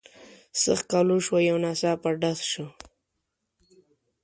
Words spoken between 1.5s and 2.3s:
ناڅاپه